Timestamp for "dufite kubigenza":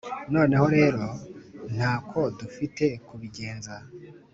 2.39-3.75